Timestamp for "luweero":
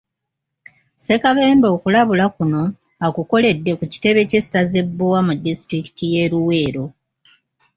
6.31-6.85